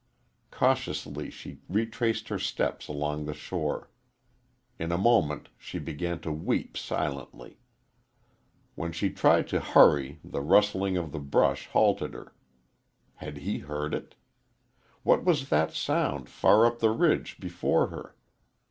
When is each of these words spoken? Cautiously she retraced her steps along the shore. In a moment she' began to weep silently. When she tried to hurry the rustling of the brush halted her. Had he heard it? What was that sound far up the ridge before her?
Cautiously 0.49 1.29
she 1.29 1.59
retraced 1.69 2.29
her 2.29 2.39
steps 2.39 2.87
along 2.87 3.25
the 3.25 3.35
shore. 3.35 3.91
In 4.79 4.91
a 4.91 4.97
moment 4.97 5.49
she' 5.59 5.77
began 5.77 6.19
to 6.21 6.31
weep 6.31 6.75
silently. 6.75 7.59
When 8.73 8.91
she 8.93 9.11
tried 9.11 9.47
to 9.49 9.59
hurry 9.59 10.19
the 10.23 10.41
rustling 10.41 10.97
of 10.97 11.11
the 11.11 11.19
brush 11.19 11.67
halted 11.67 12.15
her. 12.15 12.33
Had 13.17 13.37
he 13.37 13.59
heard 13.59 13.93
it? 13.93 14.15
What 15.03 15.23
was 15.23 15.49
that 15.49 15.71
sound 15.71 16.29
far 16.31 16.65
up 16.65 16.79
the 16.79 16.89
ridge 16.89 17.37
before 17.39 17.89
her? 17.89 18.15